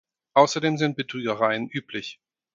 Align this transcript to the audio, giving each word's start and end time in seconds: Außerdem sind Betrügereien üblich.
Außerdem 0.33 0.77
sind 0.79 0.97
Betrügereien 0.97 1.69
üblich. 1.69 2.19